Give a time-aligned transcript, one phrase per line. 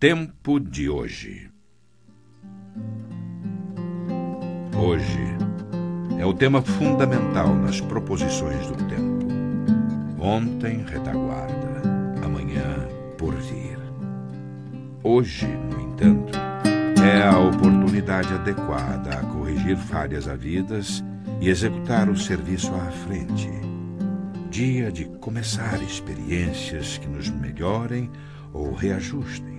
[0.00, 1.50] Tempo de hoje.
[4.74, 5.36] Hoje
[6.18, 9.26] é o tema fundamental nas proposições do tempo.
[10.18, 11.82] Ontem, retaguarda,
[12.24, 13.78] amanhã, por vir.
[15.02, 16.32] Hoje, no entanto,
[17.04, 21.04] é a oportunidade adequada a corrigir falhas havidas
[21.42, 23.50] e executar o serviço à frente.
[24.48, 28.10] Dia de começar experiências que nos melhorem
[28.54, 29.49] ou reajustem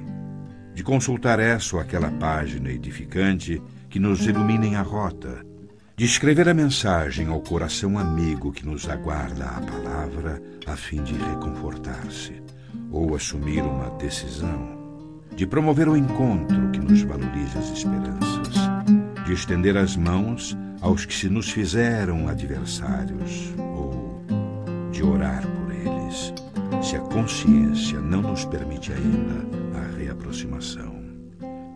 [0.81, 5.45] de consultar essa ou aquela página edificante que nos iluminem a rota,
[5.95, 11.13] de escrever a mensagem ao coração amigo que nos aguarda a palavra a fim de
[11.13, 12.41] reconfortar-se,
[12.89, 14.75] ou assumir uma decisão,
[15.35, 18.55] de promover o encontro que nos valorize as esperanças,
[19.23, 24.25] de estender as mãos aos que se nos fizeram adversários, ou
[24.91, 26.33] de orar por eles,
[26.83, 29.60] se a consciência não nos permite ainda
[30.11, 31.01] aproximação.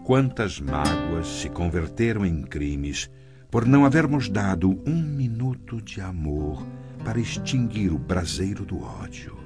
[0.06, 3.10] Quantas mágoas se converteram em crimes
[3.50, 6.66] por não havermos dado um minuto de amor
[7.04, 9.38] para extinguir o braseiro do ódio.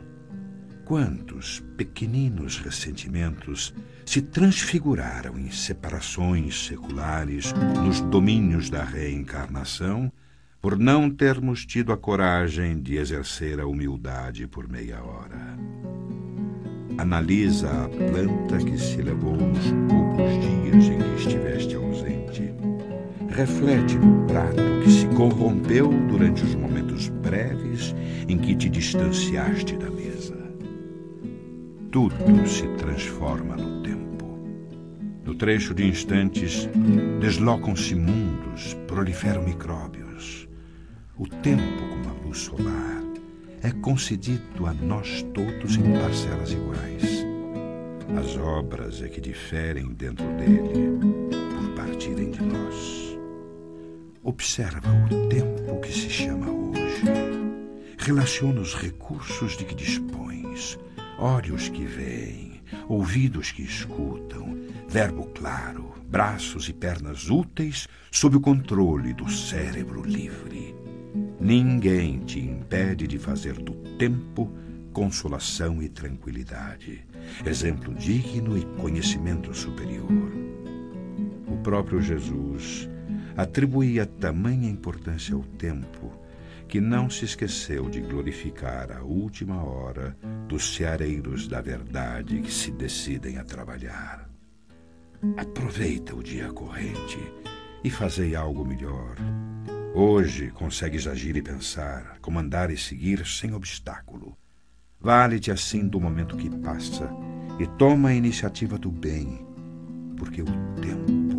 [0.86, 3.74] Quantos pequeninos ressentimentos
[4.06, 7.54] se transfiguraram em separações seculares
[7.84, 10.12] nos domínios da reencarnação
[10.60, 15.58] por não termos tido a coragem de exercer a humildade por meia hora.
[17.00, 22.54] Analisa a planta que se levou nos poucos dias em que estiveste ausente.
[23.30, 27.96] Reflete no prato que se corrompeu durante os momentos breves
[28.28, 30.36] em que te distanciaste da mesa.
[31.90, 34.38] Tudo se transforma no tempo.
[35.24, 36.68] No trecho de instantes,
[37.22, 40.50] deslocam-se mundos, proliferam micróbios.
[41.18, 42.99] O tempo, como a luz solar,
[43.62, 47.26] é concedido a nós todos em parcelas iguais.
[48.18, 50.98] As obras é que diferem dentro dele
[51.30, 53.18] por partirem de nós.
[54.24, 57.04] Observa o tempo que se chama hoje.
[57.98, 60.78] Relaciona os recursos de que dispões,
[61.18, 69.14] olhos que veem, ouvidos que escutam, verbo claro, braços e pernas úteis sob o controle
[69.14, 70.76] do cérebro livre.
[71.40, 74.52] Ninguém te impede de fazer do tempo
[74.92, 77.06] consolação e tranquilidade,
[77.46, 80.32] exemplo digno e conhecimento superior.
[81.48, 82.90] O próprio Jesus
[83.38, 86.12] atribuía tamanha importância ao tempo
[86.68, 90.16] que não se esqueceu de glorificar a última hora
[90.48, 94.30] dos ceareiros da verdade que se decidem a trabalhar.
[95.38, 97.18] Aproveita o dia corrente
[97.84, 99.16] e fazei algo melhor
[99.94, 104.38] Hoje consegues agir e pensar, comandar e seguir sem obstáculo.
[105.02, 107.10] Vale-te assim do momento que passa
[107.60, 109.46] e toma a iniciativa do bem,
[110.16, 110.46] porque o
[110.80, 111.38] tempo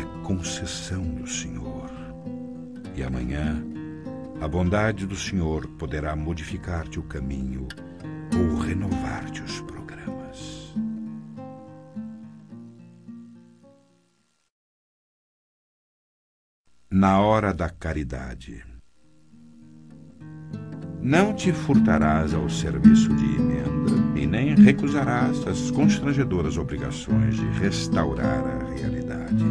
[0.00, 1.90] é concessão do Senhor.
[2.96, 3.62] E amanhã,
[4.40, 7.68] a bondade do Senhor poderá modificar-te o caminho
[8.34, 9.60] ou renovar-te os
[16.94, 18.62] na hora da caridade.
[21.02, 28.44] Não te furtarás ao serviço de emenda e nem recusarás as constrangedoras obrigações de restaurar
[28.46, 29.44] a realidade.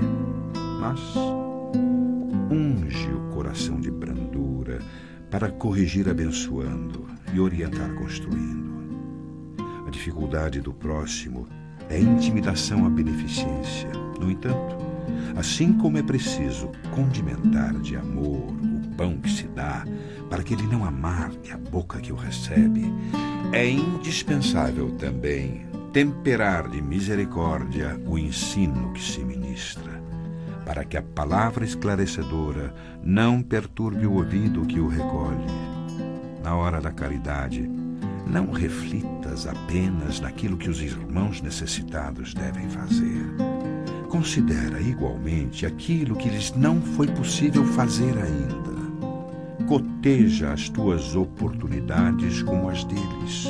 [0.79, 1.01] Mas
[2.49, 4.79] unge o coração de brandura
[5.29, 8.71] para corrigir abençoando e orientar construindo.
[9.85, 11.45] A dificuldade do próximo
[11.89, 13.91] é intimidação à beneficência.
[14.17, 14.92] No entanto,
[15.35, 19.85] Assim como é preciso condimentar de amor o pão que se dá,
[20.29, 22.91] para que ele não amargue a boca que o recebe,
[23.51, 30.01] é indispensável também temperar de misericórdia o ensino que se ministra,
[30.65, 35.45] para que a palavra esclarecedora não perturbe o ouvido que o recolhe.
[36.43, 37.69] Na hora da caridade,
[38.25, 43.52] não reflitas apenas naquilo que os irmãos necessitados devem fazer
[44.13, 49.65] Considera igualmente aquilo que lhes não foi possível fazer ainda.
[49.67, 53.47] Coteja as tuas oportunidades como as deles.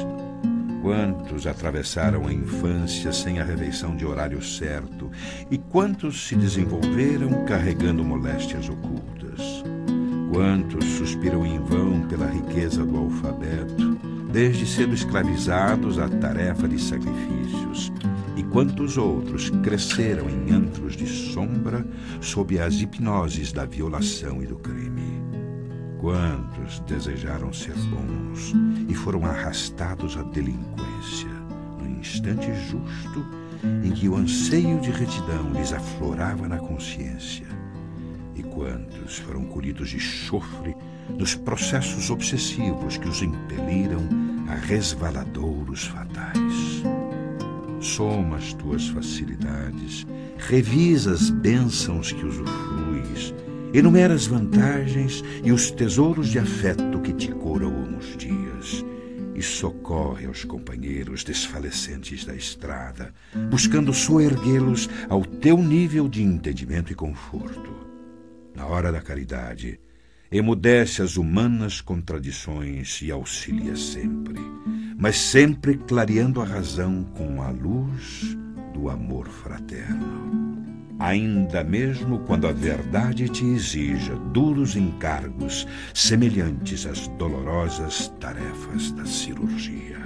[0.82, 5.12] Quantos atravessaram a infância sem a refeição de horário certo
[5.52, 9.66] e quantos se desenvolveram carregando moléstias ocultas?
[10.32, 14.00] Quantos suspiram em vão pela riqueza do alfabeto,
[14.32, 17.92] desde cedo escravizados à tarefa de sacrifícios?
[18.36, 21.86] E quantos outros cresceram em antros de sombra
[22.20, 25.22] sob as hipnoses da violação e do crime.
[26.00, 28.54] Quantos desejaram ser bons
[28.90, 31.30] e foram arrastados à delinquência.
[31.80, 33.26] No instante justo
[33.84, 37.48] em que o anseio de retidão lhes aflorava na consciência.
[38.36, 40.76] E quantos foram colhidos de chofre
[41.18, 44.02] nos processos obsessivos que os impeliram
[44.50, 46.73] a resvaladouros fatais.
[47.84, 50.08] Soma as tuas facilidades,
[50.38, 53.34] revisa as bênçãos que usufruis,
[53.74, 58.86] enumera as vantagens e os tesouros de afeto que te coroam os dias
[59.36, 63.14] e socorre aos companheiros desfalecentes da estrada,
[63.50, 67.70] buscando soerguê-los ao teu nível de entendimento e conforto.
[68.56, 69.78] Na hora da caridade,
[70.34, 74.40] emudece as humanas contradições e auxilia sempre,
[74.98, 78.36] mas sempre clareando a razão com a luz
[78.74, 80.34] do amor fraterno.
[80.98, 90.02] Ainda mesmo quando a verdade te exija duros encargos semelhantes às dolorosas tarefas da cirurgia.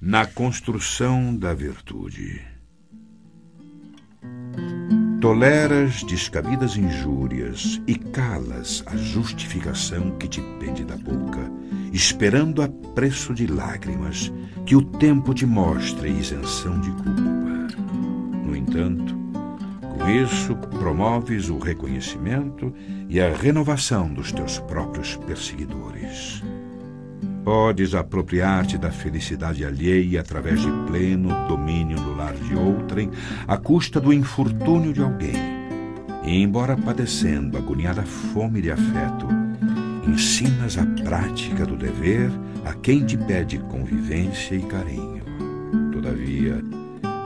[0.00, 2.51] Na construção da virtude.
[5.22, 11.48] Toleras descabidas injúrias e calas a justificação que te pende da boca,
[11.92, 14.32] esperando a preço de lágrimas
[14.66, 17.68] que o tempo te mostre isenção de culpa.
[18.44, 19.16] No entanto,
[19.80, 22.74] com isso promoves o reconhecimento
[23.08, 26.42] e a renovação dos teus próprios perseguidores.
[27.44, 33.10] Podes apropriar-te da felicidade alheia através de pleno domínio no lar de outrem,
[33.48, 35.34] à custa do infortúnio de alguém.
[36.22, 39.26] E, embora padecendo agoniada fome de afeto,
[40.06, 42.30] ensinas a prática do dever
[42.64, 45.24] a quem te pede convivência e carinho.
[45.92, 46.62] Todavia,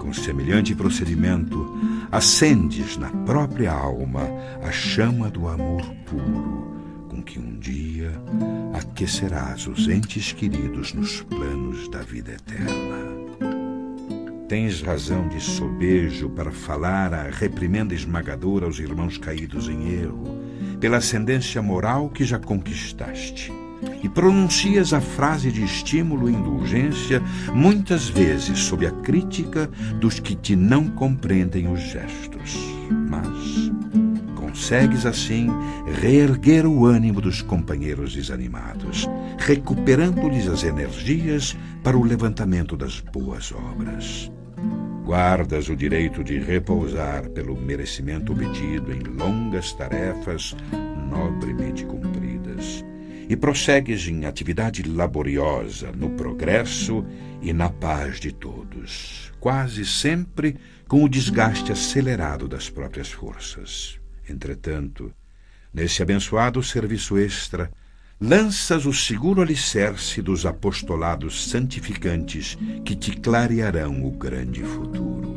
[0.00, 1.78] com semelhante procedimento,
[2.10, 4.22] acendes na própria alma
[4.62, 6.75] a chama do amor puro
[7.26, 8.12] que um dia
[8.72, 13.16] aquecerás os entes queridos nos planos da vida eterna.
[14.48, 20.40] Tens razão de sobejo para falar a reprimenda esmagadora aos irmãos caídos em erro,
[20.78, 23.52] pela ascendência moral que já conquistaste.
[24.02, 27.20] E pronuncias a frase de estímulo e indulgência,
[27.52, 29.68] muitas vezes sob a crítica
[29.98, 32.56] dos que te não compreendem os gestos.
[33.10, 33.65] Mas
[34.56, 35.48] consegues assim
[36.00, 39.06] reerguer o ânimo dos companheiros desanimados,
[39.36, 41.54] recuperando-lhes as energias
[41.84, 44.32] para o levantamento das boas obras.
[45.04, 50.56] Guardas o direito de repousar pelo merecimento obtido em longas tarefas
[51.10, 52.82] nobremente cumpridas
[53.28, 57.04] e prossegues em atividade laboriosa no progresso
[57.42, 60.56] e na paz de todos, quase sempre
[60.88, 64.00] com o desgaste acelerado das próprias forças.
[64.28, 65.12] Entretanto,
[65.72, 67.70] nesse abençoado serviço extra,
[68.20, 75.36] lanças o seguro alicerce dos apostolados santificantes que te clarearão o grande futuro.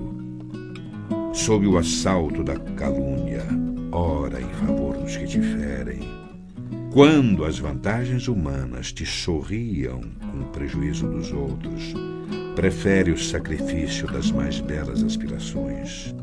[1.34, 3.46] Sob o assalto da calúnia,
[3.92, 6.00] ora em favor dos que te ferem.
[6.92, 11.94] Quando as vantagens humanas te sorriam com o prejuízo dos outros,
[12.56, 16.16] prefere o sacrifício das mais belas aspirações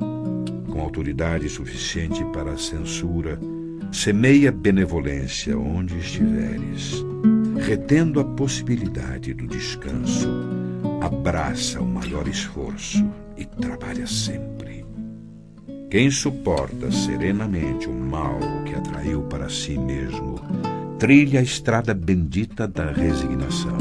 [0.76, 3.40] com autoridade suficiente para a censura,
[3.90, 7.02] semeia benevolência onde estiveres,
[7.64, 10.28] retendo a possibilidade do descanso,
[11.00, 14.84] abraça o maior esforço e trabalha sempre.
[15.90, 20.38] Quem suporta serenamente o mal que atraiu para si mesmo,
[20.98, 23.78] trilha a estrada bendita da resignação.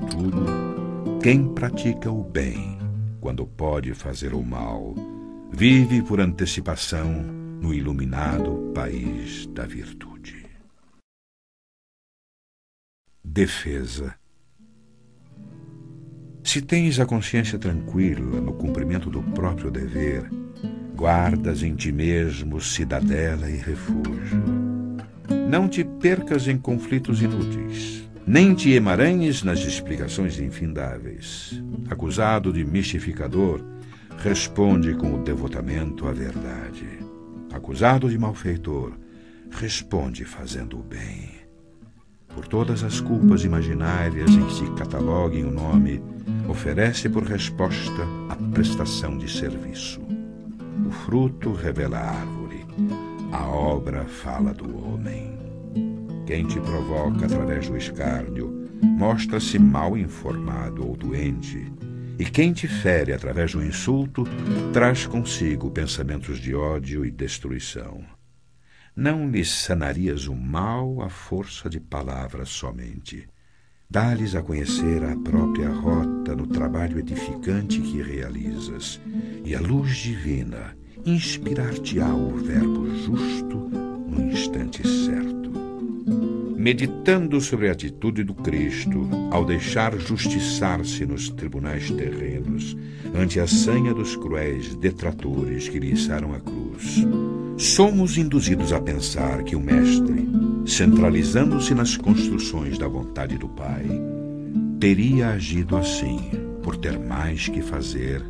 [0.00, 2.76] Contudo, quem pratica o bem,
[3.20, 4.96] quando pode fazer o mal,
[5.54, 7.12] vive por antecipação
[7.60, 10.46] no iluminado país da virtude.
[13.22, 14.14] Defesa.
[16.42, 20.28] Se tens a consciência tranquila no cumprimento do próprio dever,
[20.96, 24.42] guardas em ti mesmo cidadela e refúgio.
[25.48, 31.62] Não te percas em conflitos inúteis, nem te emaranhes nas explicações infindáveis.
[31.90, 33.62] Acusado de mistificador,
[34.22, 36.86] responde com o devotamento à verdade.
[37.52, 38.92] Acusado de malfeitor,
[39.50, 41.32] responde fazendo o bem.
[42.32, 46.00] Por todas as culpas imaginárias em que se catalogue o nome,
[46.48, 50.00] oferece por resposta a prestação de serviço.
[50.86, 52.64] O fruto revela a árvore,
[53.32, 55.36] a obra fala do homem.
[56.26, 61.72] Quem te provoca através do escárnio mostra-se mal informado ou doente
[62.22, 64.22] e quem te fere através do insulto
[64.72, 68.04] traz consigo pensamentos de ódio e destruição.
[68.94, 73.28] Não lhe sanarias o mal à força de palavras somente,
[73.90, 78.98] Dá-lhes a conhecer a própria rota no trabalho edificante que realizas,
[79.44, 80.74] e a luz divina
[81.04, 83.58] inspirar-te-á o verbo justo
[84.08, 85.41] no instante certo.
[86.62, 92.76] Meditando sobre a atitude do Cristo ao deixar justiçar-se nos tribunais terrenos
[93.12, 97.04] ante a sanha dos cruéis detratores que lhe içaram a cruz,
[97.58, 100.28] somos induzidos a pensar que o Mestre,
[100.64, 103.84] centralizando-se nas construções da vontade do Pai,
[104.78, 106.30] teria agido assim
[106.62, 108.22] por ter mais que fazer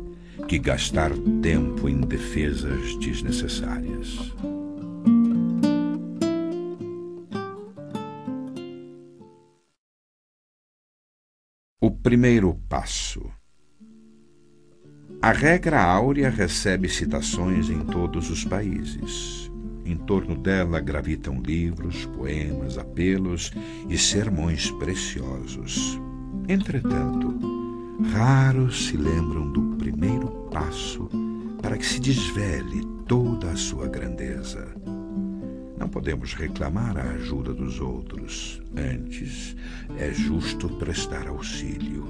[0.47, 1.11] que gastar
[1.43, 4.33] tempo em defesas desnecessárias.
[11.85, 13.29] O primeiro passo.
[15.21, 19.51] A regra áurea recebe citações em todos os países.
[19.83, 23.51] Em torno dela gravitam livros, poemas, apelos
[23.89, 25.99] e sermões preciosos.
[26.47, 27.37] Entretanto,
[28.13, 31.09] raros se lembram do primeiro passo
[31.61, 34.73] para que se desvele toda a sua grandeza.
[35.83, 39.53] Não podemos reclamar a ajuda dos outros, antes
[39.99, 42.07] é justo prestar auxílio.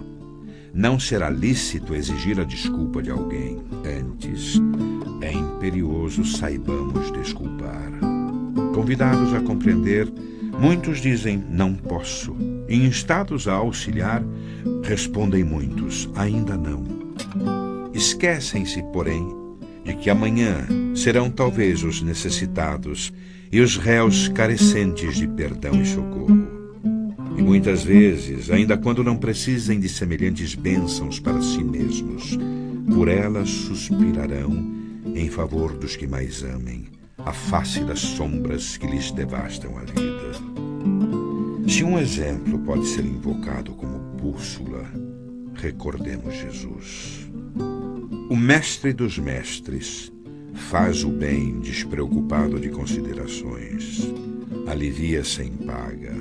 [0.72, 4.62] Não será lícito exigir a desculpa de alguém, antes
[5.24, 7.92] é imperioso saibamos desculpar.
[8.75, 10.08] Convidados a compreender,
[10.60, 12.36] muitos dizem não posso.
[12.70, 14.22] Instados a auxiliar,
[14.84, 16.84] respondem muitos ainda não.
[17.92, 19.27] Esquecem-se, porém,
[19.84, 23.12] de que amanhã serão talvez os necessitados
[23.53, 26.48] e os réus carecentes de perdão e socorro.
[27.38, 32.36] E muitas vezes, ainda quando não precisem de semelhantes bênçãos para si mesmos,
[32.91, 34.74] por elas suspirarão
[35.13, 36.86] em favor dos que mais amem,
[37.19, 40.31] a face das sombras que lhes devastam a vida.
[41.67, 44.83] Se um exemplo pode ser invocado como bússola,
[45.53, 47.29] recordemos Jesus.
[48.31, 50.12] O mestre dos mestres
[50.53, 54.12] faz o bem despreocupado de considerações,
[54.67, 56.15] alivia sem paga,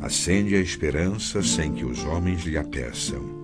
[0.00, 3.36] acende a esperança sem que os homens lhe a peçam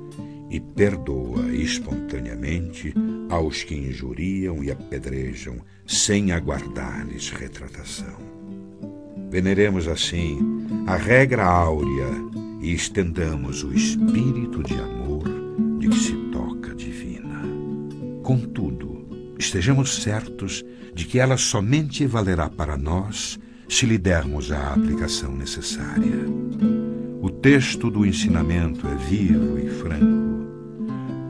[0.50, 2.95] e perdoa espontaneamente
[3.31, 8.17] aos que injuriam e apedrejam sem aguardar-lhes retratação.
[9.31, 10.38] Veneremos assim
[10.87, 12.11] a regra áurea
[12.61, 15.25] e estendamos o espírito de amor
[15.79, 16.22] de que se
[19.53, 26.25] estejamos certos de que ela somente valerá para nós se lhe dermos a aplicação necessária.
[27.21, 30.49] O texto do ensinamento é vivo e franco.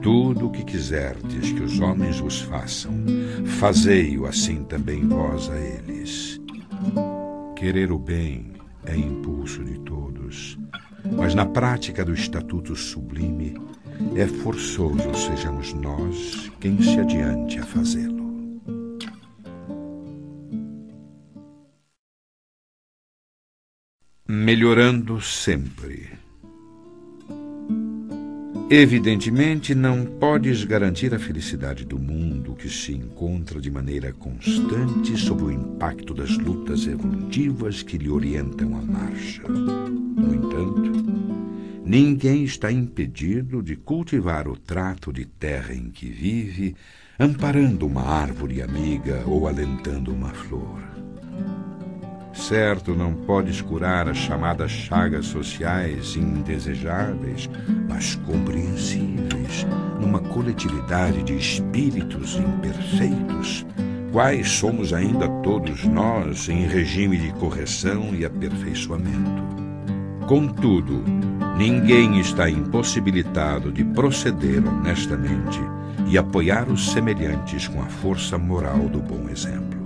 [0.00, 2.93] Tudo o que quiserdes que os homens vos façam,
[3.59, 6.41] fazei-o assim também vós a eles.
[7.57, 8.52] Querer o bem
[8.87, 10.57] é impulso de todos,
[11.17, 13.55] mas na prática do estatuto sublime
[14.14, 18.12] é forçoso sejamos nós quem se adiante a fazê-lo.
[24.34, 26.08] Melhorando sempre.
[28.70, 35.42] Evidentemente, não podes garantir a felicidade do mundo que se encontra de maneira constante sob
[35.42, 39.42] o impacto das lutas evolutivas que lhe orientam a marcha.
[39.46, 46.74] No entanto, ninguém está impedido de cultivar o trato de terra em que vive,
[47.18, 50.91] amparando uma árvore amiga ou alentando uma flor.
[52.32, 57.48] Certo, não podes curar as chamadas chagas sociais indesejáveis,
[57.88, 59.66] mas compreensíveis,
[60.00, 63.66] numa coletividade de espíritos imperfeitos,
[64.10, 69.42] quais somos ainda todos nós em regime de correção e aperfeiçoamento.
[70.26, 71.04] Contudo,
[71.58, 75.60] ninguém está impossibilitado de proceder honestamente
[76.08, 79.81] e apoiar os semelhantes com a força moral do bom exemplo.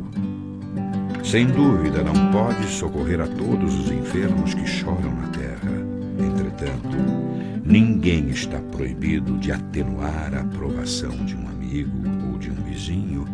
[1.26, 5.72] Sem dúvida, não pode socorrer a todos os enfermos que choram na terra.
[6.20, 6.96] Entretanto,
[7.64, 11.90] ninguém está proibido de atenuar a aprovação de um amigo
[12.30, 13.24] ou de um vizinho,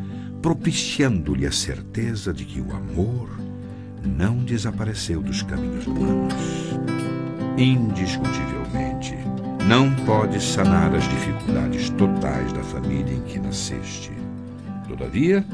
[0.40, 3.28] propiciando-lhe a certeza de que o amor
[4.02, 6.34] não desapareceu dos caminhos humanos.
[7.58, 9.14] Indiscutivelmente,
[9.68, 14.12] não pode sanar as dificuldades totais da família em que nasceste.
[14.88, 15.44] Todavia,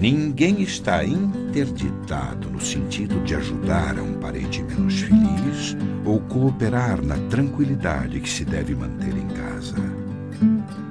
[0.00, 7.16] Ninguém está interditado no sentido de ajudar a um parente menos feliz ou cooperar na
[7.28, 9.74] tranquilidade que se deve manter em casa.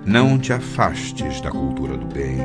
[0.05, 2.37] Não te afastes da cultura do bem,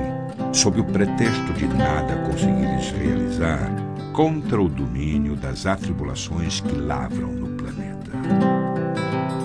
[0.53, 3.69] sob o pretexto de nada conseguires realizar
[4.13, 8.13] contra o domínio das atribulações que lavram no planeta.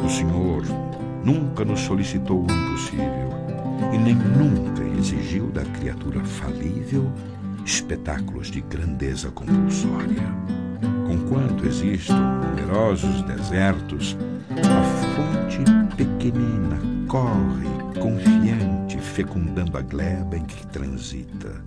[0.05, 0.63] O Senhor
[1.23, 3.29] nunca nos solicitou o impossível
[3.91, 7.11] e nem nunca exigiu da criatura falível
[7.65, 10.23] espetáculos de grandeza compulsória.
[11.05, 14.17] Conquanto existam numerosos desertos,
[14.51, 14.83] a
[15.15, 15.59] fonte
[15.95, 17.67] pequenina corre
[17.99, 21.65] confiante, fecundando a gleba em que transita.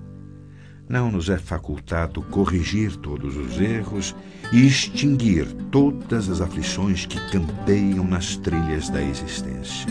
[0.89, 4.17] Não nos é facultado corrigir todos os erros
[4.53, 9.87] e extinguir todas as aflições que campeiam nas trilhas da existência.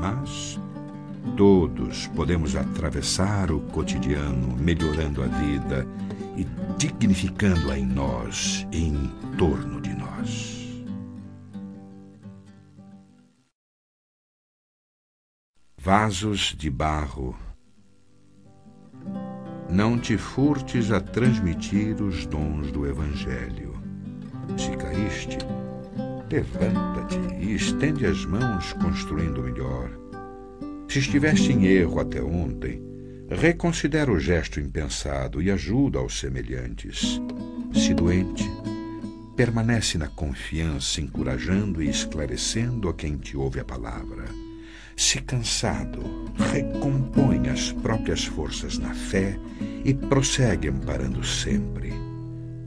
[0.00, 0.58] Mas
[1.36, 5.86] todos podemos atravessar o cotidiano, melhorando a vida
[6.36, 6.44] e
[6.76, 10.84] dignificando-a em nós e em torno de nós.
[15.78, 17.36] Vasos de barro.
[19.68, 23.72] Não te furtes a transmitir os dons do Evangelho.
[24.56, 25.38] Se caíste,
[26.30, 30.01] levanta-te e estende as mãos construindo melhor
[30.92, 32.82] se estiveste em erro até ontem,
[33.30, 37.18] reconsidera o gesto impensado e ajuda aos semelhantes.
[37.72, 38.44] Se doente,
[39.34, 44.26] permanece na confiança, encorajando e esclarecendo a quem te ouve a palavra.
[44.94, 49.38] Se cansado, recompõe as próprias forças na fé
[49.86, 51.90] e prossegue amparando sempre.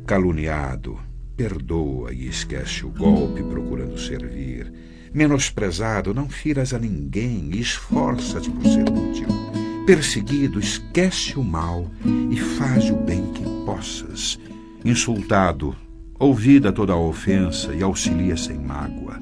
[0.07, 0.99] Caluniado,
[1.37, 8.63] perdoa e esquece o golpe procurando servir Menosprezado, não firas a ninguém e esforça-te por
[8.65, 9.29] ser útil.
[9.87, 11.89] Perseguido, esquece o mal
[12.29, 14.37] e faz o bem que possas.
[14.83, 15.73] Insultado,
[16.19, 19.17] ouvida toda a ofensa e auxilia sem mágoa.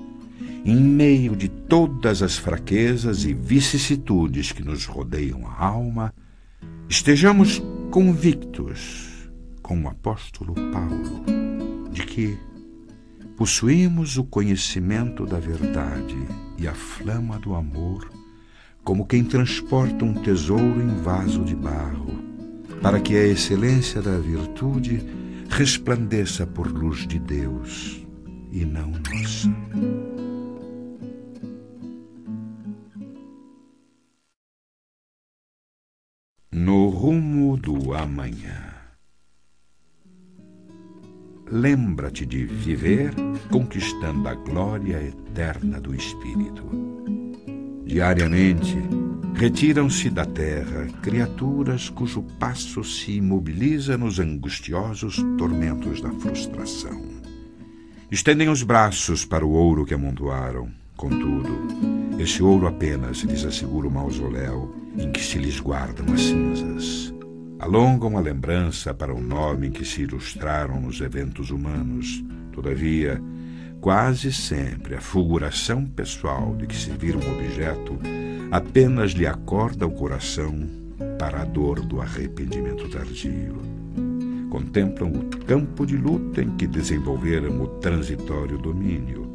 [0.65, 6.11] Em meio de todas as fraquezas e vicissitudes que nos rodeiam a alma,
[6.89, 9.29] estejamos convictos,
[9.61, 11.23] com o apóstolo Paulo,
[11.91, 12.35] de que
[13.43, 16.15] possuímos o conhecimento da verdade
[16.57, 18.09] e a flama do amor,
[18.85, 22.23] como quem transporta um tesouro em vaso de barro,
[22.81, 25.03] para que a excelência da virtude
[25.49, 28.07] resplandeça por luz de Deus
[28.49, 29.49] e não nossa.
[36.49, 38.72] No rumo do amanhã
[41.53, 43.13] lembra-te de viver
[43.51, 46.63] conquistando a glória eterna do Espírito.
[47.85, 48.75] Diariamente,
[49.35, 56.99] retiram-se da terra criaturas cujo passo se imobiliza nos angustiosos tormentos da frustração.
[58.09, 60.71] Estendem os braços para o ouro que amontoaram.
[60.97, 61.67] Contudo,
[62.17, 67.12] esse ouro apenas lhes assegura o mausoléu em que se lhes guardam as cinzas
[67.63, 72.21] alongam a lembrança para o nome que se ilustraram nos eventos humanos.
[72.51, 73.21] Todavia,
[73.79, 77.97] quase sempre a fulguração pessoal de que se vira um objeto
[78.51, 80.53] apenas lhe acorda o coração
[81.17, 83.61] para a dor do arrependimento tardio.
[84.49, 89.25] Contemplam o campo de luta em que desenvolveram o transitório domínio,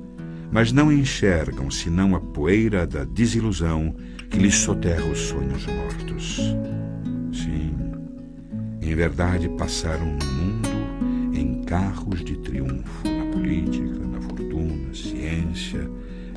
[0.52, 3.96] mas não enxergam senão a poeira da desilusão
[4.28, 6.36] que lhes soterra os sonhos mortos.
[7.32, 7.87] Sim,
[8.88, 10.68] em verdade, passaram no mundo
[11.34, 15.90] em carros de triunfo, na política, na fortuna, ciência,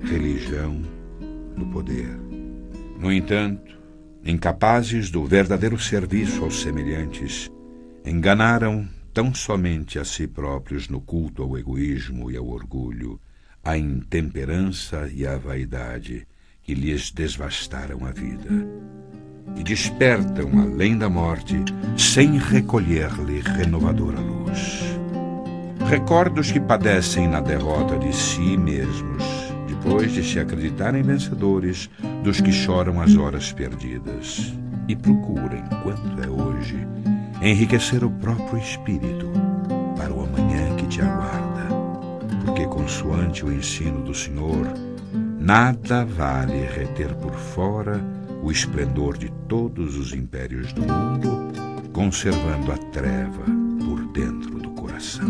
[0.04, 0.82] religião,
[1.56, 2.10] no poder.
[3.00, 3.80] No entanto,
[4.26, 7.50] incapazes do verdadeiro serviço aos semelhantes,
[8.06, 13.18] enganaram tão somente a si próprios no culto ao egoísmo e ao orgulho,
[13.64, 16.28] à intemperança e à vaidade
[16.62, 18.50] que lhes devastaram a vida
[19.56, 21.64] e despertam além da morte,
[21.98, 24.82] sem recolher-lhe renovadora luz.
[25.88, 29.24] Recordos que padecem na derrota de si mesmos,
[29.68, 31.90] depois de se acreditarem vencedores
[32.24, 34.54] dos que choram as horas perdidas,
[34.88, 36.88] e procuram, enquanto é hoje,
[37.42, 39.30] enriquecer o próprio espírito
[39.98, 41.68] para o amanhã que te aguarda,
[42.46, 44.68] porque, consoante o ensino do Senhor,
[45.40, 48.02] nada vale reter por fora
[48.42, 51.52] o esplendor de todos os impérios do mundo,
[51.94, 53.44] conservando a treva
[53.86, 55.28] por dentro do coração.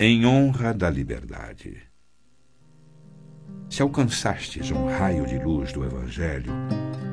[0.00, 1.82] Em honra da liberdade.
[3.68, 6.52] Se alcançastes um raio de luz do Evangelho,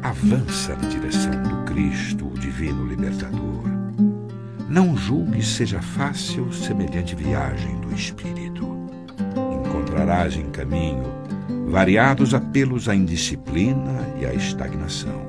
[0.01, 3.65] avança na direção do Cristo, o Divino Libertador.
[4.69, 8.54] Não julgue seja fácil semelhante viagem do Espírito
[9.95, 11.05] encontrarás em caminho
[11.67, 15.25] variados apelos à indisciplina e à estagnação.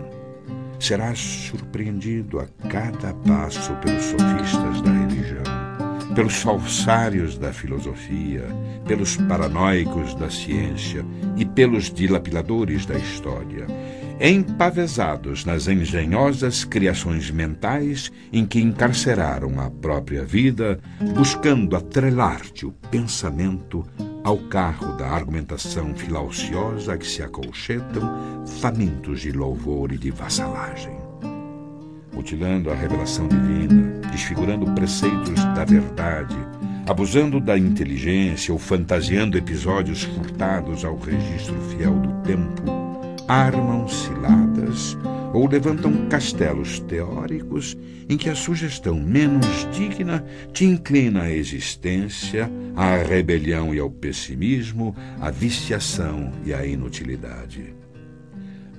[0.79, 8.45] Serás surpreendido a cada passo pelos sofistas da religião, pelos falsários da filosofia,
[8.87, 11.05] pelos paranoicos da ciência
[11.37, 13.67] e pelos dilapiladores da história,
[14.21, 20.79] empavesados nas engenhosas criações mentais em que encarceraram a própria vida,
[21.15, 23.85] buscando atrelar-te o pensamento
[24.27, 30.97] ao carro da argumentação filauciosa que se acolchetam, famintos de louvor e de vassalagem.
[32.13, 36.37] Mutilando a revelação divina, desfigurando preceitos da verdade,
[36.89, 42.65] abusando da inteligência ou fantasiando episódios furtados ao registro fiel do tempo,
[43.29, 44.99] armam ciladas
[45.37, 47.77] ou levantam castelos teóricos
[48.09, 54.97] em que a sugestão menos digna te inclina à existência, à rebelião e ao pessimismo,
[55.21, 57.75] à viciação e à inutilidade.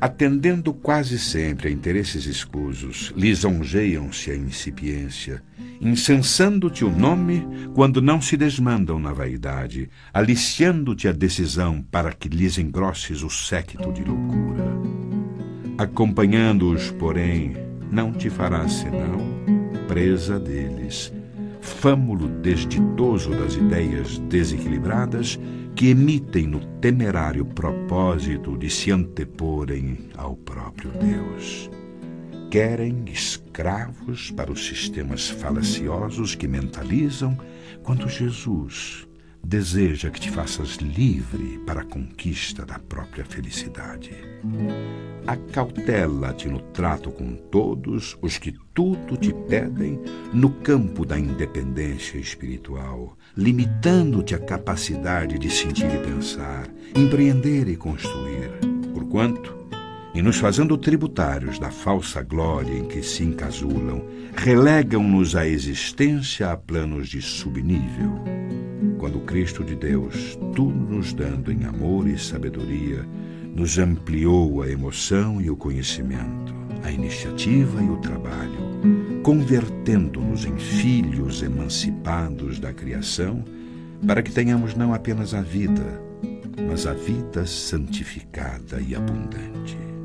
[0.02, 5.44] Atendendo quase sempre a interesses escusos, lisonjeiam-se a incipiência,
[5.80, 12.58] incensando-te o nome quando não se desmandam na vaidade, aliciando-te a decisão para que lhes
[12.58, 15.07] engrosses o séquito de loucura.
[15.78, 17.56] Acompanhando-os, porém,
[17.92, 19.38] não te farás senão
[19.88, 21.14] presa deles,
[21.62, 25.40] fâmulo desditoso das ideias desequilibradas
[25.76, 31.70] que emitem no temerário propósito de se anteporem ao próprio Deus.
[32.52, 37.38] Querem escravos para os sistemas falaciosos que mentalizam,
[37.84, 39.07] quando Jesus
[39.44, 44.12] deseja que te faças livre para a conquista da própria felicidade.
[45.26, 50.00] Acautela-te no trato com todos os que tudo te pedem
[50.34, 58.52] no campo da independência espiritual, limitando-te a capacidade de sentir e pensar, empreender e construir.
[58.94, 59.67] Porquanto,
[60.18, 64.04] em nos fazendo tributários da falsa glória em que se encasulam,
[64.36, 68.20] relegam-nos a existência a planos de subnível
[68.98, 73.08] quando o Cristo de Deus, tudo nos dando em amor e sabedoria,
[73.56, 76.54] nos ampliou a emoção e o conhecimento,
[76.84, 83.44] a iniciativa e o trabalho, convertendo-nos em filhos emancipados da criação,
[84.06, 86.02] para que tenhamos não apenas a vida,
[86.68, 89.97] mas a vida santificada e abundante.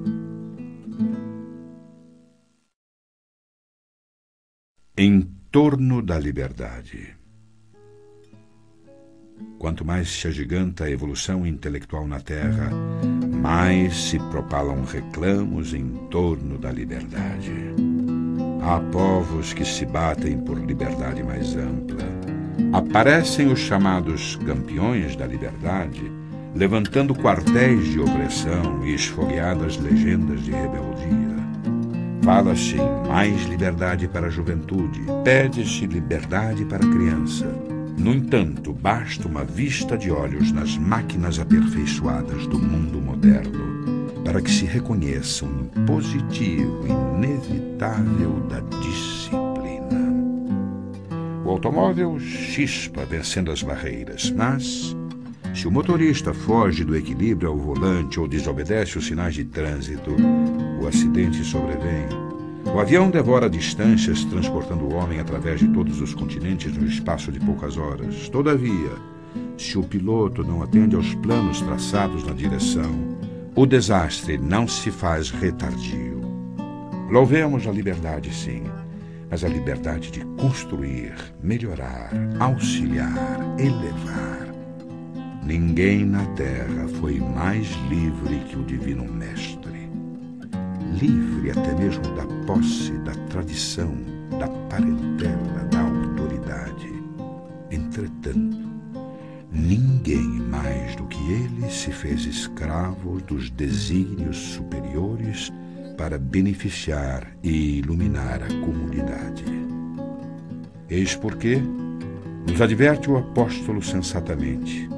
[5.52, 7.14] Torno da liberdade.
[9.58, 12.70] Quanto mais se agiganta a evolução intelectual na Terra,
[13.42, 17.52] mais se propalam reclamos em torno da liberdade.
[18.62, 22.02] Há povos que se batem por liberdade mais ampla.
[22.72, 26.10] Aparecem os chamados campeões da liberdade,
[26.54, 31.31] levantando quartéis de opressão e esfogueadas legendas de rebeldia.
[32.22, 37.46] Fala-se em mais liberdade para a juventude, pede-se liberdade para a criança
[38.02, 44.50] no entanto, basta uma vista de olhos nas máquinas aperfeiçoadas do mundo moderno para que
[44.50, 50.12] se reconheça um impositivo inevitável da disciplina.
[51.44, 54.96] O automóvel chispa vencendo as barreiras, mas
[55.54, 60.16] se o motorista foge do equilíbrio ao volante ou desobedece os sinais de trânsito,
[60.82, 62.08] o acidente sobrevém
[62.74, 67.38] o avião devora distâncias, transportando o homem através de todos os continentes no espaço de
[67.38, 68.28] poucas horas.
[68.28, 68.92] Todavia,
[69.58, 72.90] se o piloto não atende aos planos traçados na direção,
[73.54, 76.20] o desastre não se faz retardio.
[77.10, 78.62] Louvemos a liberdade, sim,
[79.28, 83.14] mas a liberdade de construir, melhorar, auxiliar,
[83.58, 84.48] elevar.
[85.44, 89.61] Ninguém na terra foi mais livre que o Divino Mestre
[90.98, 93.92] livre até mesmo da posse, da tradição,
[94.38, 96.92] da parentela, da autoridade.
[97.70, 98.68] Entretanto,
[99.50, 105.52] ninguém mais do que ele se fez escravo dos desígnios superiores
[105.96, 109.44] para beneficiar e iluminar a comunidade.
[110.88, 111.62] Eis porque
[112.46, 114.88] nos adverte o apóstolo sensatamente: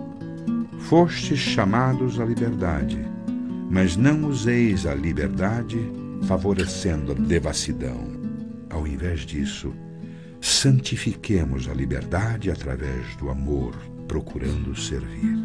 [0.78, 3.13] Fostes chamados à liberdade
[3.70, 5.78] mas não useis a liberdade
[6.26, 8.12] favorecendo a devassidão.
[8.70, 9.74] Ao invés disso,
[10.40, 13.74] santifiquemos a liberdade através do amor,
[14.06, 15.38] procurando servir.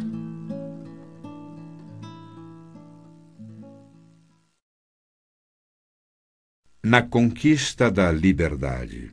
[6.82, 9.12] Na conquista da liberdade.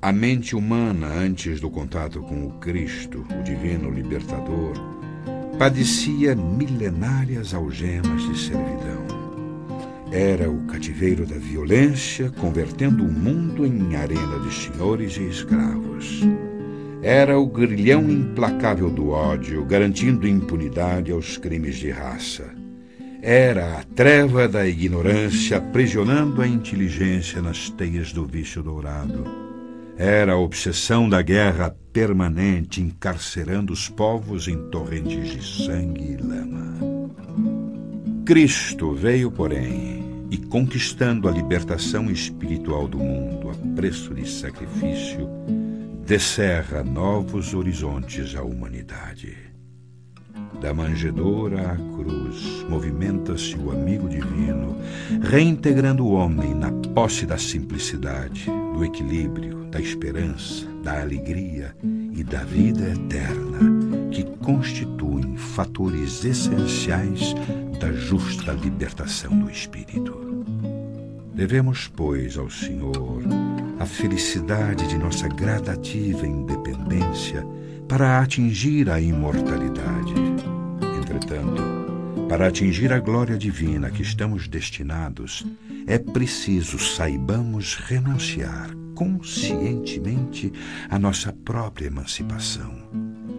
[0.00, 4.74] A mente humana, antes do contato com o Cristo, o Divino Libertador,
[5.58, 9.06] padecia milenárias algemas de servidão.
[10.12, 16.20] Era o cativeiro da violência, convertendo o mundo em arena de senhores e escravos.
[17.02, 22.44] Era o grilhão implacável do ódio, garantindo impunidade aos crimes de raça.
[23.22, 29.45] Era a treva da ignorância, aprisionando a inteligência nas teias do vício dourado.
[29.98, 36.76] Era a obsessão da guerra permanente, encarcerando os povos em torrentes de sangue e lama.
[38.26, 45.28] Cristo veio, porém, e conquistando a libertação espiritual do mundo a preço de sacrifício,
[46.04, 49.34] descerra novos horizontes à humanidade.
[50.60, 54.76] Da manjedoura à cruz, movimenta-se o amigo divino,
[55.22, 61.74] reintegrando o homem na posse da simplicidade, do equilíbrio, da esperança, da alegria
[62.12, 63.58] e da vida eterna,
[64.10, 67.34] que constituem fatores essenciais
[67.80, 70.44] da justa libertação do espírito.
[71.34, 73.22] Devemos, pois, ao Senhor
[73.78, 77.46] a felicidade de nossa gradativa independência
[77.88, 80.14] para atingir a imortalidade.
[80.98, 81.75] Entretanto,
[82.28, 85.46] para atingir a glória divina que estamos destinados,
[85.86, 90.52] é preciso saibamos renunciar conscientemente
[90.88, 92.72] à nossa própria emancipação,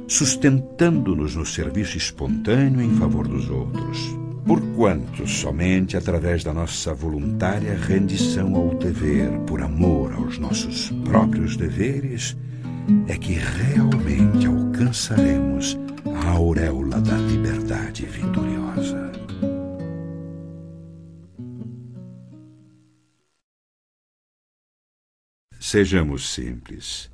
[0.07, 8.55] sustentando-nos no serviço espontâneo em favor dos outros porquanto somente através da nossa voluntária rendição
[8.55, 12.37] ao dever, por amor aos nossos próprios deveres,
[13.07, 15.77] é que realmente alcançaremos
[16.23, 18.66] a auréola da liberdade vitoriosa.
[25.69, 27.11] Sejamos simples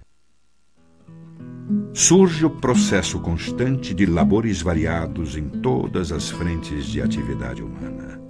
[1.92, 8.22] surge o processo constante de labores variados em todas as frentes de atividade humana.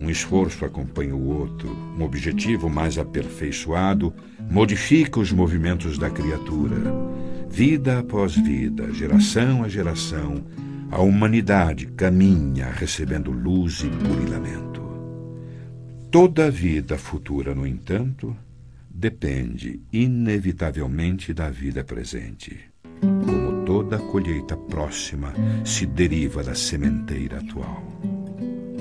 [0.00, 1.68] Um esforço acompanha o outro,
[1.98, 4.14] um objetivo mais aperfeiçoado
[4.50, 6.80] modifica os movimentos da criatura.
[7.50, 10.42] Vida após vida, geração a geração,
[10.90, 14.80] a humanidade caminha recebendo luz e burilamento.
[16.10, 18.34] Toda vida futura, no entanto,
[18.92, 22.58] depende inevitavelmente da vida presente.
[23.00, 25.32] Como toda colheita próxima
[25.64, 27.82] se deriva da sementeira atual.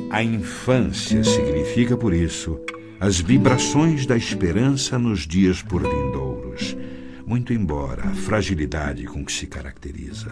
[0.09, 2.59] A infância significa, por isso,
[2.99, 6.75] as vibrações da esperança nos dias por vindouros,
[7.25, 10.31] muito embora a fragilidade com que se caracteriza.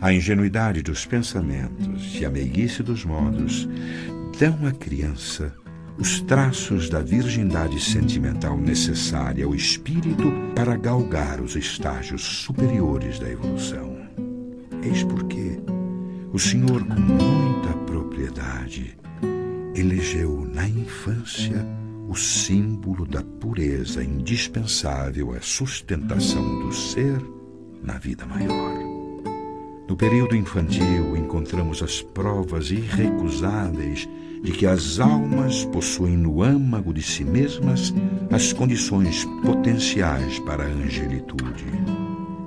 [0.00, 3.68] A ingenuidade dos pensamentos e a meiguice dos modos
[4.38, 5.52] dão à criança
[5.98, 13.98] os traços da virgindade sentimental necessária ao espírito para galgar os estágios superiores da evolução.
[14.80, 15.58] Eis porque
[16.32, 18.96] o Senhor, com muita propriedade,
[19.74, 21.66] elegeu na infância
[22.08, 27.20] o símbolo da pureza indispensável à sustentação do ser
[27.82, 28.78] na vida maior.
[29.88, 34.08] No período infantil, encontramos as provas irrecusáveis
[34.42, 37.94] de que as almas possuem no âmago de si mesmas
[38.30, 41.64] as condições potenciais para a angelitude.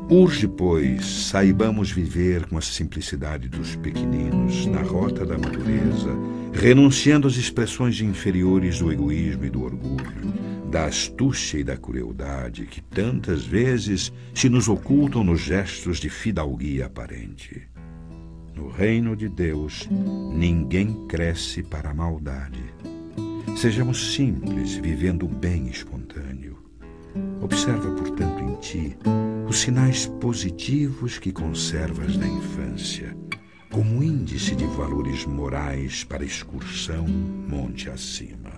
[0.10, 6.10] Urge, pois, saibamos viver com a simplicidade dos pequeninos na rota da natureza,
[6.52, 10.34] renunciando às expressões inferiores do egoísmo e do orgulho,
[10.70, 16.88] da astúcia e da crueldade que tantas vezes se nos ocultam nos gestos de fidalguia
[16.88, 17.71] aparente.
[18.62, 22.64] No reino de Deus, ninguém cresce para a maldade.
[23.58, 26.60] Sejamos simples, vivendo o bem espontâneo.
[27.42, 28.98] Observa, portanto, em ti
[29.50, 33.18] os sinais positivos que conservas da infância,
[33.72, 38.52] como índice de valores morais para excursão monte acima.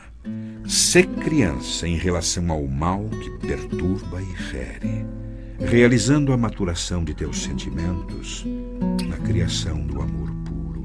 [0.68, 5.06] Sê criança em relação ao mal que perturba e fere
[5.60, 8.46] realizando a maturação de teus sentimentos
[9.44, 10.84] criação do amor puro.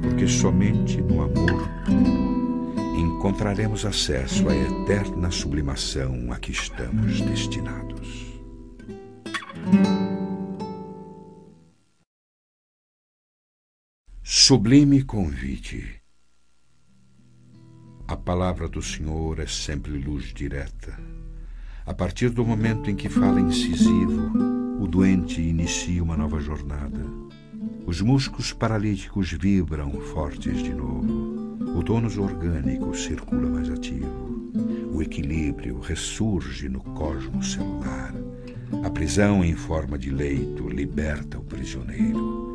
[0.00, 8.40] Porque somente no amor puro encontraremos acesso à eterna sublimação a que estamos destinados.
[14.22, 16.00] Sublime convite.
[18.08, 20.98] A palavra do Senhor é sempre luz direta
[21.84, 24.30] a partir do momento em que fala incisivo,
[24.80, 27.21] o doente inicia uma nova jornada.
[27.86, 31.76] Os músculos paralíticos vibram fortes de novo.
[31.76, 34.50] O tônus orgânico circula mais ativo.
[34.92, 38.14] O equilíbrio ressurge no cosmos celular.
[38.84, 42.50] A prisão em forma de leito liberta o prisioneiro.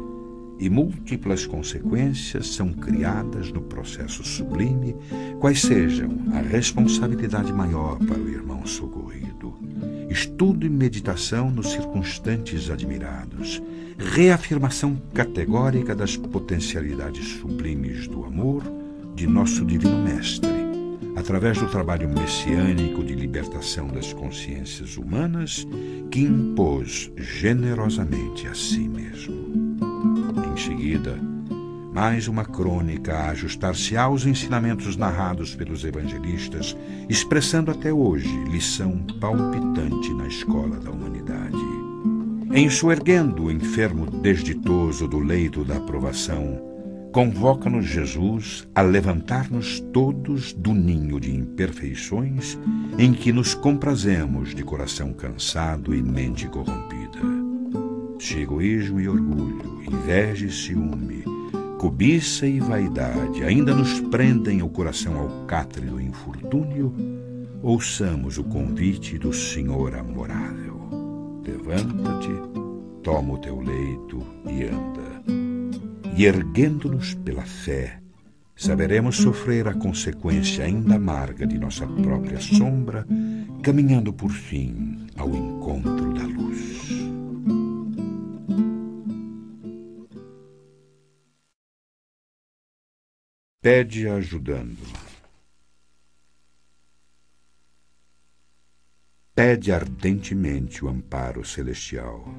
[0.59, 4.95] e múltiplas consequências são criadas no processo sublime,
[5.39, 9.53] quais sejam a responsabilidade maior para o irmão socorrido,
[10.09, 13.61] estudo e meditação nos circunstantes admirados,
[13.97, 18.63] reafirmação categórica das potencialidades sublimes do amor
[19.15, 20.49] de nosso Divino Mestre,
[21.15, 25.67] através do trabalho messiânico de libertação das consciências humanas
[26.11, 29.35] que impôs generosamente a si mesmo.
[30.53, 31.19] Em seguida,
[31.97, 36.77] mais uma crônica a ajustar-se aos ensinamentos narrados pelos evangelistas,
[37.09, 41.57] expressando até hoje lição palpitante na escola da humanidade.
[42.53, 46.61] Enxuerguendo o enfermo desditoso do leito da aprovação,
[47.11, 52.59] convoca-nos Jesus a levantar-nos todos do ninho de imperfeições
[52.99, 56.97] em que nos comprazemos de coração cansado e mente corrompida
[58.19, 61.23] se egoísmo e orgulho, inveja e ciúme,
[61.77, 66.93] cobiça e vaidade ainda nos prendem o coração ao catre do infortúnio,
[67.61, 70.75] ouçamos o convite do Senhor amorável.
[71.45, 72.31] Levanta-te,
[73.03, 75.23] toma o teu leito e anda.
[76.15, 77.99] E erguendo-nos pela fé,
[78.55, 83.05] saberemos sofrer a consequência ainda amarga de nossa própria sombra,
[83.61, 86.06] caminhando por fim ao encontro
[93.67, 94.77] pede ajudando.
[99.35, 102.33] Pede ardentemente o amparo celestial,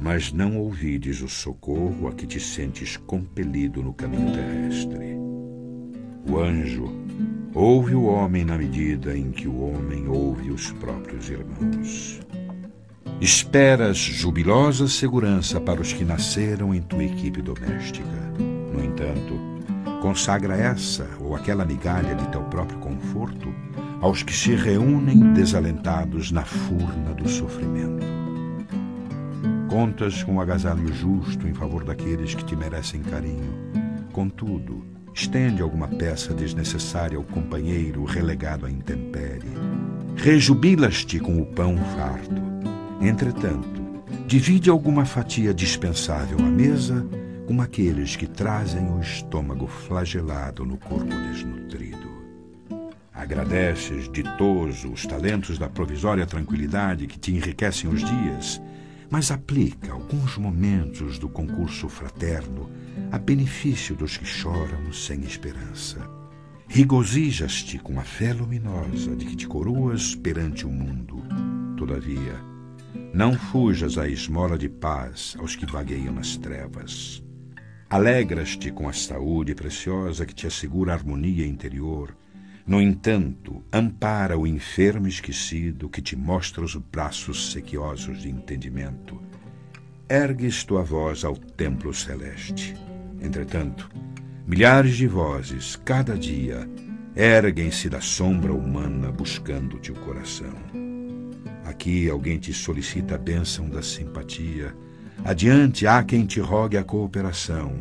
[0.00, 5.18] mas não ouvides o socorro a que te sentes compelido no caminho terrestre.
[6.26, 6.90] O anjo
[7.52, 12.18] ouve o homem na medida em que o homem ouve os próprios irmãos.
[13.20, 18.32] Esperas jubilosa segurança para os que nasceram em tua equipe doméstica.
[18.72, 19.55] No entanto,
[20.06, 23.52] Consagra essa ou aquela migalha de teu próprio conforto
[24.00, 28.06] aos que se reúnem desalentados na furna do sofrimento.
[29.68, 33.52] Contas com o agasalho justo em favor daqueles que te merecem carinho.
[34.12, 39.50] Contudo, estende alguma peça desnecessária ao companheiro relegado à intempérie.
[40.14, 42.40] Rejubilas-te com o pão farto.
[43.00, 43.82] Entretanto,
[44.24, 47.04] divide alguma fatia dispensável à mesa
[47.46, 52.16] como aqueles que trazem o estômago flagelado no corpo desnutrido.
[53.14, 58.60] Agradeces, ditoso, os talentos da provisória tranquilidade que te enriquecem os dias,
[59.08, 62.68] mas aplica alguns momentos do concurso fraterno
[63.12, 65.98] a benefício dos que choram sem esperança.
[66.68, 71.22] Rigozijas-te com a fé luminosa de que te coroas perante o mundo.
[71.76, 72.34] Todavia,
[73.14, 77.22] não fujas à esmola de paz aos que vagueiam nas trevas.
[77.88, 82.16] Alegras-te com a saúde preciosa que te assegura a harmonia interior.
[82.66, 89.22] No entanto, ampara o enfermo esquecido que te mostra os braços sequiosos de entendimento.
[90.08, 92.74] Ergues tua voz ao templo celeste.
[93.20, 93.88] Entretanto,
[94.44, 96.68] milhares de vozes, cada dia,
[97.14, 100.54] erguem-se da sombra humana buscando-te o coração.
[101.64, 104.74] Aqui alguém te solicita a bênção da simpatia
[105.24, 107.72] Adiante há quem te rogue a cooperação.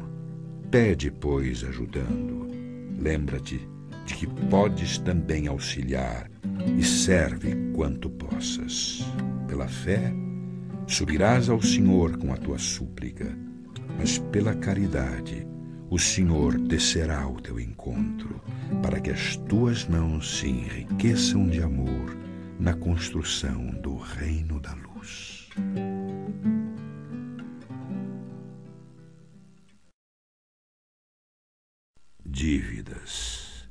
[0.72, 2.48] Pede, pois, ajudando.
[3.00, 3.68] Lembra-te
[4.06, 6.30] de que podes também auxiliar
[6.78, 9.06] e serve quanto possas.
[9.48, 10.14] Pela fé,
[10.88, 13.38] subirás ao Senhor com a tua súplica,
[13.98, 15.48] mas pela caridade,
[15.90, 18.42] o Senhor descerá ao teu encontro,
[18.82, 22.18] para que as tuas mãos se enriqueçam de amor
[22.60, 25.50] na construção do reino da luz.
[32.46, 33.68] Dívidas.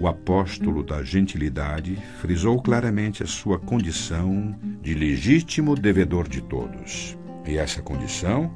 [0.00, 7.18] O apóstolo da gentilidade frisou claramente a sua condição de legítimo devedor de todos.
[7.46, 8.50] E essa condição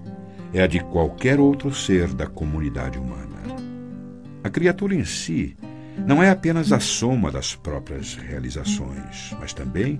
[0.55, 3.37] é a de qualquer outro ser da comunidade humana.
[4.43, 5.55] A criatura em si
[6.07, 9.99] não é apenas a soma das próprias realizações, mas também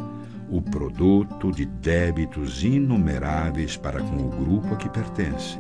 [0.49, 5.59] o produto de débitos inumeráveis para com o grupo a que pertence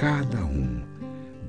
[0.00, 0.80] cada um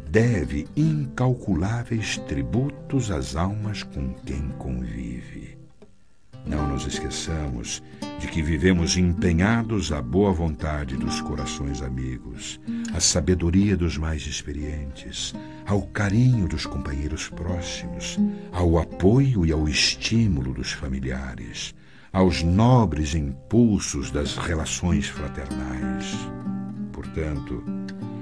[0.09, 5.57] deve incalculáveis tributos às almas com quem convive.
[6.45, 7.81] Não nos esqueçamos
[8.19, 12.59] de que vivemos empenhados à boa vontade dos corações amigos,
[12.93, 15.33] à sabedoria dos mais experientes,
[15.65, 18.19] ao carinho dos companheiros próximos,
[18.51, 21.73] ao apoio e ao estímulo dos familiares,
[22.11, 26.17] aos nobres impulsos das relações fraternais.
[26.91, 27.80] portanto,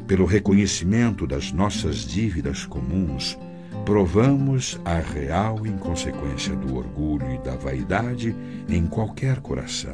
[0.10, 3.38] pelo reconhecimento das nossas dívidas comuns,
[3.86, 8.36] provamos a real inconsequência do orgulho e da vaidade
[8.68, 9.94] em qualquer coração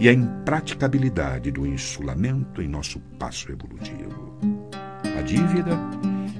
[0.00, 4.36] e a impraticabilidade do insulamento em nosso passo evolutivo.
[5.16, 5.78] A dívida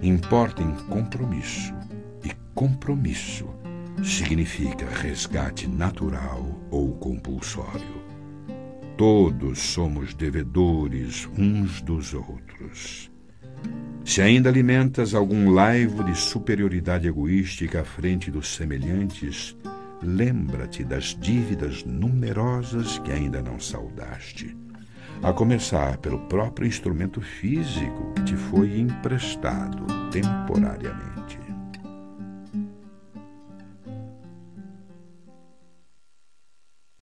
[0.02, 1.72] importa em compromisso,
[2.24, 3.46] e compromisso
[4.02, 8.15] significa resgate natural ou compulsório.
[8.97, 13.11] Todos somos devedores uns dos outros.
[14.03, 19.55] Se ainda alimentas algum laivo de superioridade egoística à frente dos semelhantes,
[20.03, 24.57] lembra-te das dívidas numerosas que ainda não saudaste,
[25.22, 31.25] a começar pelo próprio instrumento físico que te foi emprestado temporariamente.